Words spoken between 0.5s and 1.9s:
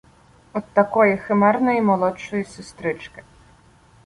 от такої химерної